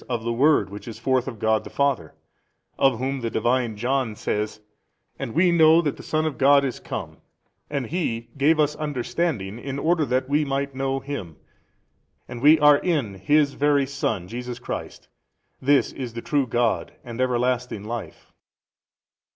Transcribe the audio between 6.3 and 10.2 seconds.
God is come and He gave us understanding in order